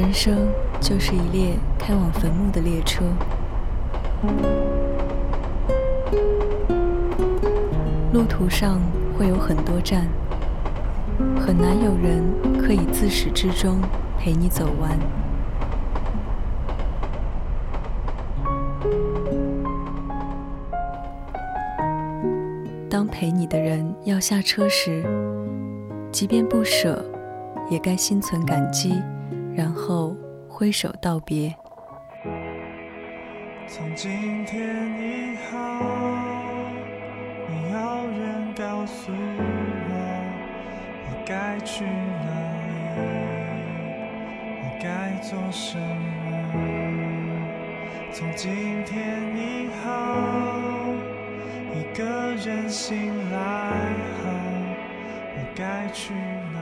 [0.00, 0.48] 人生
[0.80, 3.04] 就是一列开往坟墓的列车，
[8.10, 8.80] 路途上
[9.18, 10.08] 会有很多站，
[11.38, 12.24] 很难有人
[12.58, 13.78] 可以自始至终
[14.18, 14.98] 陪你走完。
[22.88, 25.04] 当陪你的人要下车时，
[26.10, 27.04] 即便不舍，
[27.70, 28.94] 也该心存感激。
[29.54, 30.16] 然后
[30.48, 31.54] 挥手道别。
[33.66, 34.58] 从今天
[34.98, 35.58] 以后，
[37.48, 37.78] 没有
[38.18, 39.92] 人告诉我
[41.06, 41.88] 我该去哪
[42.66, 42.70] 里，
[44.62, 45.80] 我该做什么。
[48.12, 49.38] 从今天以
[49.84, 49.88] 后，
[51.74, 52.04] 一个
[52.44, 53.38] 人醒来
[54.18, 54.26] 后，
[55.36, 56.12] 我该去
[56.52, 56.59] 哪。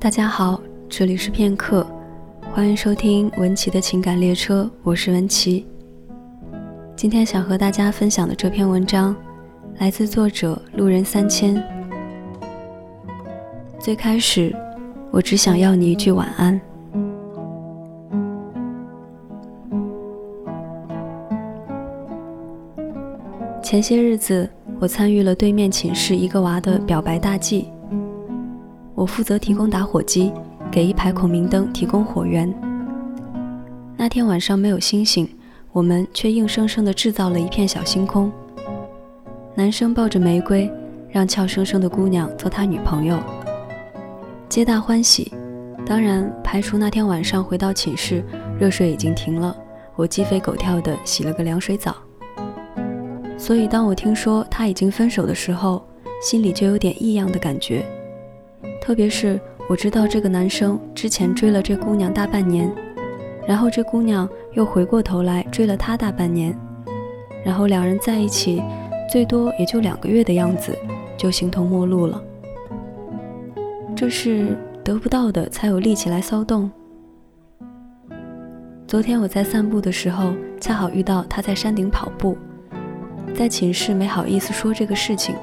[0.00, 0.58] 大家好，
[0.88, 1.86] 这里是片刻，
[2.54, 5.66] 欢迎收听文琪的情感列车，我是文琪。
[6.96, 9.14] 今天想和大家分享的这篇文章，
[9.80, 11.62] 来自作者路人三千。
[13.78, 14.56] 最开始，
[15.10, 16.58] 我只想要你一句晚安。
[23.72, 24.46] 前些日子，
[24.78, 27.68] 我参与了对面寝室一个娃的表白大计。
[28.94, 30.30] 我负责提供打火机，
[30.70, 32.54] 给一排孔明灯提供火源。
[33.96, 35.26] 那天晚上没有星星，
[35.72, 38.30] 我们却硬生生地制造了一片小星空。
[39.54, 40.70] 男生抱着玫瑰，
[41.08, 43.18] 让俏生生的姑娘做他女朋友，
[44.50, 45.32] 皆大欢喜。
[45.86, 48.22] 当然，排除那天晚上回到寝室，
[48.60, 49.56] 热水已经停了，
[49.96, 51.96] 我鸡飞狗跳地洗了个凉水澡。
[53.52, 55.86] 所以，当我听说他已经分手的时候，
[56.22, 57.84] 心里就有点异样的感觉。
[58.80, 62.72] 特别是我知道这个男生之前追了这姑娘大半年，
[63.46, 66.58] 然后这姑娘又回过头来追了他大半年，
[67.44, 68.62] 然后两人在一起
[69.12, 70.74] 最多也就两个月的样子，
[71.18, 72.22] 就形同陌路了。
[73.94, 76.70] 这是得不到的才有力气来骚动。
[78.86, 82.34] 昨天我在散步的时候，恰好遇到他在山顶跑步，
[83.34, 85.34] 在寝室没好意思说这个事情，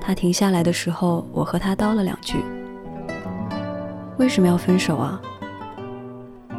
[0.00, 2.38] 他停下来的时候，我和他叨了两句。
[4.18, 5.20] 为什么要分手啊？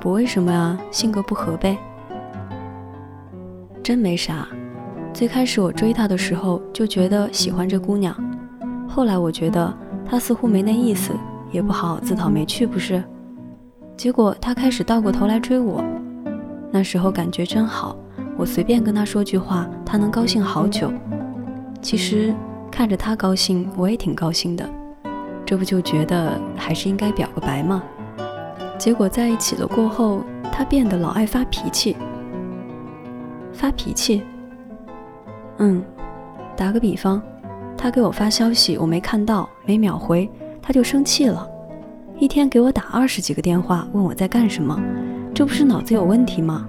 [0.00, 1.76] 不为什么呀，性格不合呗。
[3.82, 4.48] 真没啥。
[5.12, 8.16] 最开始我追她的时候就觉得喜欢这姑娘，
[8.88, 9.72] 后来我觉得
[10.04, 11.12] 她似乎没那意思，
[11.52, 13.02] 也不好自讨没趣，不是？
[13.96, 15.84] 结果她开始倒过头来追我，
[16.72, 17.96] 那时候感觉真好，
[18.36, 20.92] 我随便跟他说句话，他能高兴好久。
[21.80, 22.34] 其实
[22.70, 24.68] 看着他高兴，我也挺高兴的。
[25.46, 27.82] 这不就觉得还是应该表个白吗？
[28.78, 31.96] 结果在一起了过后，他变得老爱发脾气。
[33.52, 34.22] 发脾气？
[35.58, 35.84] 嗯，
[36.56, 37.22] 打个比方，
[37.76, 40.28] 他给我发消息，我没看到，没秒回，
[40.60, 41.46] 他就生气了。
[42.18, 44.76] 一天给我打二十几个电话，问我在干什么，
[45.32, 46.66] 这不是脑子有问题吗？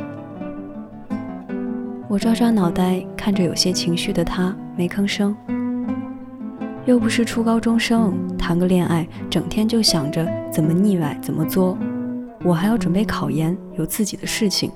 [2.15, 5.35] 我抓抓脑袋，看着有些情绪的他，没吭声。
[6.85, 11.77] 又不是初高中生，谈个恋爱，整天就想着怎么腻歪，怎么作。
[12.41, 14.71] 我还要准备考研，有自己的事情，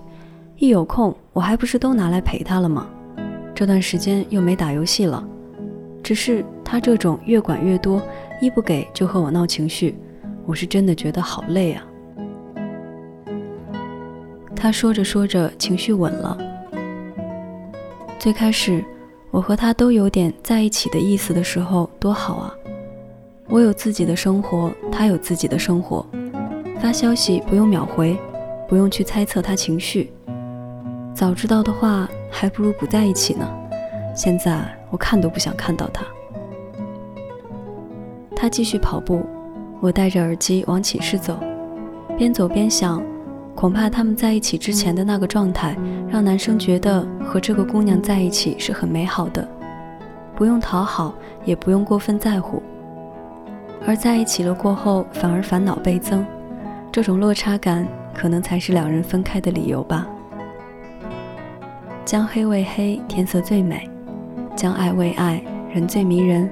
[0.57, 2.89] 一有空，我还不是都拿来陪他了吗？
[3.56, 5.25] 这段时间又没打游戏了，
[6.03, 8.01] 只是他这种越管越多，
[8.41, 9.97] 一不给就和我闹情绪，
[10.45, 11.85] 我是真的觉得好累啊。
[14.53, 16.38] 他说着说着，情绪稳了。
[18.19, 18.84] 最开始。
[19.31, 22.54] 我和他都有点在一起的意思的时候，多好啊！
[23.48, 26.04] 我有自己的生活，他有自己的生活，
[26.81, 28.18] 发消息不用秒回，
[28.68, 30.12] 不用去猜测他情绪。
[31.13, 33.48] 早知道的话，还不如不在一起呢。
[34.16, 36.04] 现在我看都不想看到他。
[38.36, 39.24] 他继续跑步，
[39.80, 41.38] 我戴着耳机往寝室走，
[42.18, 43.00] 边走边想。
[43.59, 45.75] 恐怕他们在一起之前的那个状态，
[46.07, 49.45] 让男生觉得和这个姑娘在一起是很美好的，
[50.33, 51.13] 不用讨好，
[51.44, 52.63] 也不用过分在乎。
[53.85, 56.25] 而在一起了过后，反而烦恼倍增，
[56.89, 60.07] 这种落差感可能才是两人分开的理由吧。
[62.05, 63.79] 将黑为黑，天色最美；
[64.55, 66.50] 将爱为爱，人最迷人。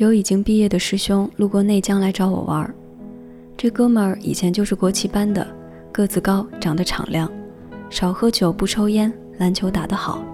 [0.00, 2.74] 有已经毕业的师兄路过内江来找我玩儿，
[3.54, 5.46] 这哥们儿以前就是国旗班的，
[5.92, 7.30] 个子高，长得敞亮，
[7.90, 10.24] 少喝酒不抽烟，篮球打得好。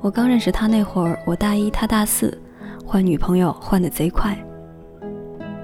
[0.00, 2.40] 我刚认识他那会儿，我大一，他大四，
[2.84, 4.38] 换女朋友换得贼快。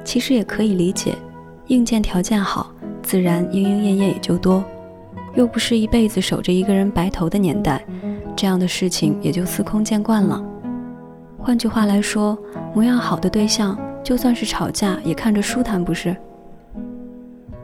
[0.03, 1.15] 其实也可以理解，
[1.69, 4.65] 硬件条件好，自然莺莺燕燕也就多。
[5.37, 7.87] 又不是一辈子守着一个人白头的年代，
[8.35, 10.49] 这样的事情也就司空见惯了。
[11.43, 12.39] 换句话来说，
[12.73, 16.17] 模样好的对象，就算是吵架也看着舒坦，不是？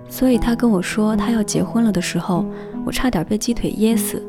[0.08, 2.44] 所以他跟我说他要结婚了的时候，
[2.84, 4.20] 我差点被鸡腿噎死。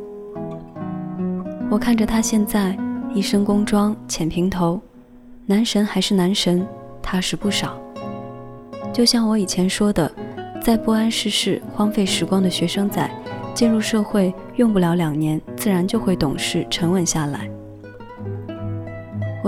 [1.68, 2.78] 我看着他现在
[3.12, 4.80] 一身工装，浅平头，
[5.48, 6.64] 男神还是男神，
[7.02, 7.76] 踏实不少。
[8.94, 10.12] 就像我以前说的，
[10.62, 13.10] 在不谙世事、荒废时光的学生仔，
[13.56, 17.50] 进入社会用不了两年，自然就会懂事、沉稳下来。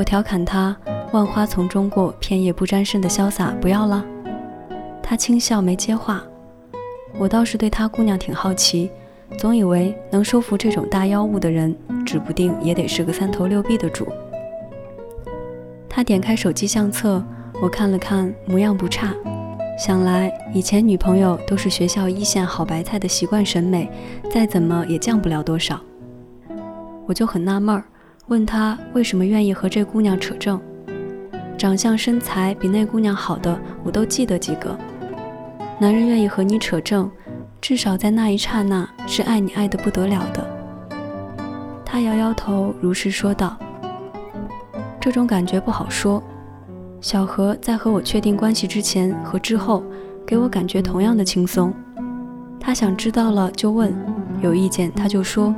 [0.01, 0.75] 我调侃他
[1.13, 4.03] “万花丛中过，片叶不沾身”的潇洒，不要了。
[4.99, 6.23] 他轻笑没接话。
[7.19, 8.89] 我倒是对他姑娘挺好奇，
[9.37, 14.07] 总以为能收服这种大妖物的人，指不定也得是个三头六臂的主。
[15.87, 17.23] 他点开手机相册，
[17.61, 19.13] 我看了看，模样不差。
[19.77, 23.87] 想来以前女朋友都是学校一线好白菜的习惯审美，
[24.31, 25.79] 再怎么也降不了多少。
[27.05, 27.83] 我就很纳闷儿，
[28.27, 30.59] 问他为什么愿意和这姑娘扯证。
[31.57, 34.77] 长相身材比那姑娘好的，我都记得几个。
[35.79, 37.09] 男人愿意和你扯证，
[37.59, 40.45] 至少在那一刹那是爱你爱得不得了的。
[41.85, 43.57] 他摇摇头，如实说道
[44.99, 46.23] ：“这种感觉不好说。
[47.01, 49.83] 小何在和我确定关系之前和之后，
[50.25, 51.73] 给我感觉同样的轻松。
[52.59, 53.93] 他想知道了就问，
[54.41, 55.53] 有意见他就说。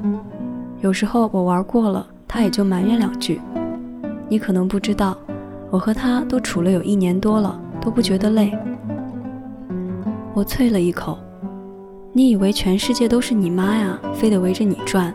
[0.82, 3.40] 有时候我玩过了，他也就埋怨两句。
[4.30, 5.18] 你可能不知道，
[5.70, 8.52] 我和他都处了有一年多了，都不觉得累。”
[10.34, 11.20] 我啐了一口，
[12.12, 14.00] 你以为全世界都是你妈呀？
[14.14, 15.14] 非得围着你转？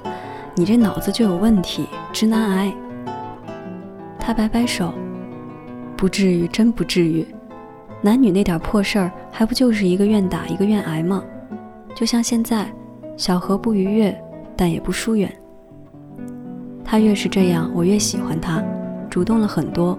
[0.54, 2.72] 你这脑子就有问题，直男癌。
[4.18, 4.92] 他摆摆手，
[5.96, 7.26] 不至于，真不至于。
[8.00, 11.24] 男女那点破事儿，还不就是一个愿打，一个愿挨吗？
[11.96, 12.72] 就像现在，
[13.16, 14.16] 小何不愉悦，
[14.56, 15.32] 但也不疏远。
[16.90, 18.64] 他越是这样，我越喜欢他，
[19.10, 19.98] 主动了很多，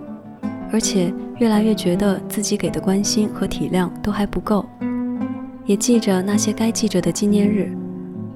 [0.71, 4.65] 而且越来越觉得自己给的关心和体谅都还不够。
[5.67, 7.71] 也记着那些该记着的纪念日，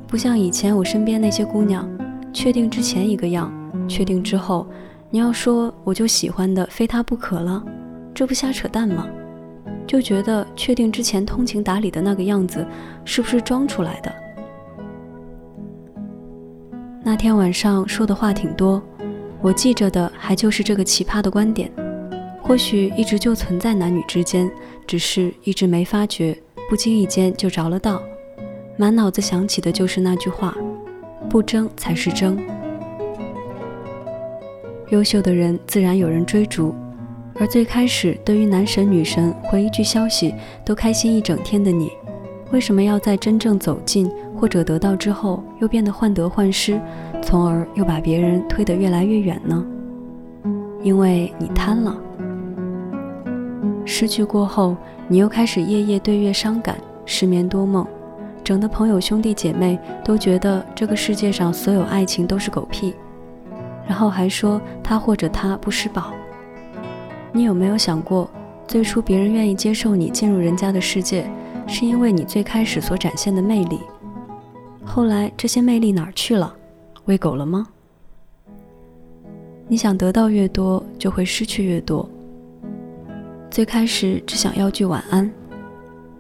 [0.07, 1.89] 不像以前我身边那些姑娘，
[2.31, 3.51] 确定之前一个样，
[3.87, 4.67] 确定之后，
[5.09, 7.63] 你要说我就喜欢的非他不可了，
[8.13, 9.07] 这不瞎扯淡吗？
[9.87, 12.63] 就觉得确定之前通情达理的那个样子，
[13.03, 14.13] 是不是装出来的？
[17.05, 18.81] 那天晚上说的话挺多，
[19.41, 21.69] 我记着的还就是这个奇葩的观点，
[22.41, 24.49] 或许一直就存在男女之间，
[24.87, 26.37] 只是一直没发觉。
[26.69, 28.01] 不经意间就着了道，
[28.77, 30.55] 满脑子想起的就是那句话
[31.29, 32.41] ：“不争才是争。”
[34.89, 36.73] 优秀的人自然有人追逐，
[37.35, 40.33] 而最开始对于男神女神回一句消息
[40.63, 41.91] 都开心一整天的你，
[42.51, 46.79] 为什么要在真正走近或者得到之后又变得患得患失，
[47.21, 49.65] 从而又把别人推得越来越远呢？
[50.81, 51.95] 因为你贪了。
[53.85, 54.75] 失去过后。
[55.09, 57.85] 你又开始夜夜对月伤感，失眠多梦，
[58.41, 62.95] 整的朋友兄弟姐妹都觉得这个世界上所有爱情都是狗屁，
[63.85, 66.13] 然后还说他或者他不施宝。
[67.33, 68.29] 你有没有想过，
[68.65, 71.29] 最初别人愿意接受你进入人家的世界，
[71.67, 73.81] 是因为你最开始所展现的魅力？
[74.85, 76.53] 后来这些魅力哪儿去了？
[77.05, 77.67] 喂狗了吗？
[79.67, 82.07] 你想得到越多，就会失去越多。
[83.49, 85.31] 最开始只想要句晚安，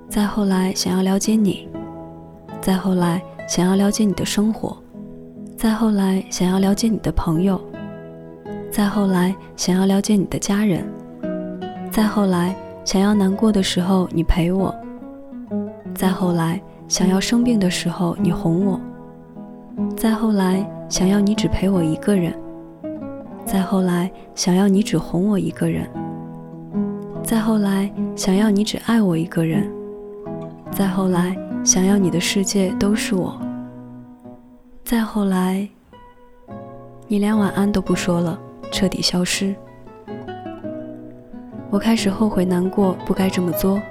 [0.07, 1.67] 再后来想要了解你，
[2.61, 4.77] 再后来想要了解你的生活，
[5.57, 7.59] 再后来想要了解你的朋友，
[8.71, 10.85] 再后来想要了解你的家人，
[11.91, 12.55] 再后来
[12.85, 14.73] 想要难过的时候你陪我，
[15.93, 18.79] 再后来想要生病的时候你哄我，
[19.95, 22.33] 再后来想要你只陪我一个人，
[23.45, 25.87] 再后来想要你只哄我一个人。
[27.23, 29.63] 再后来，想要你只爱我一个人；
[30.71, 31.33] 再后来，
[31.63, 33.31] 想要你的世界都是我；
[34.83, 35.65] 再后来，
[37.07, 38.37] 你连晚安都不说了，
[38.71, 39.55] 彻底消失。
[41.69, 43.81] 我开始后悔难过，不该这么做，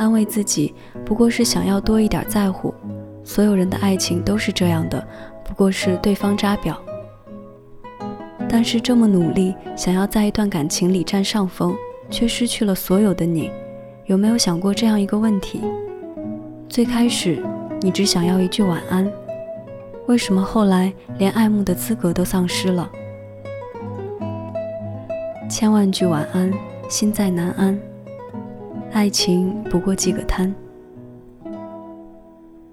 [0.00, 2.72] 安慰自己，不过是想要多一点在乎。
[3.22, 5.06] 所有人的爱情都是这样的，
[5.44, 6.80] 不过是对方扎表。
[8.48, 11.76] 但是这么努力，想要在一段感情里占上风。
[12.12, 13.48] 却失去了所有的你，
[14.06, 15.60] 有没有想过这样一个问题：
[16.68, 17.40] 最开始
[17.82, 19.08] 你只想要一句晚安，
[20.06, 22.90] 为什么后来连爱慕的资格都丧失了？
[25.48, 26.52] 千万句晚安，
[26.88, 27.89] 心在难安。
[28.92, 30.52] 爱情不过几个贪。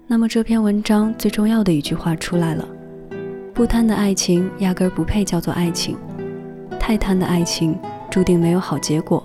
[0.06, 2.66] 那么这篇文章最重要的一句话出来了：
[3.54, 5.96] 不贪的爱情压根儿不配叫做爱情，
[6.78, 7.78] 太贪的爱情
[8.10, 9.22] 注定没有好结果，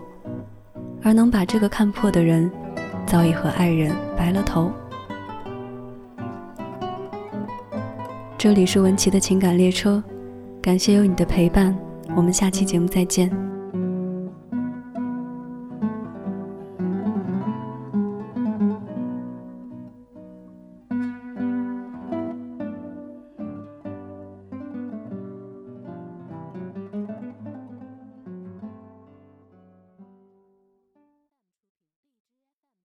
[1.02, 2.52] 而能把这个看破的人，
[3.06, 4.72] 早已和爱人白了头。
[8.38, 10.04] 这里是文琪的情感列车，
[10.62, 11.74] 感谢有你的陪伴，
[12.16, 13.32] 我们下期节目再见。